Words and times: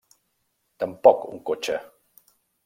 Tampoc 0.83 1.27
un 1.33 1.43
cotxe. 1.51 1.77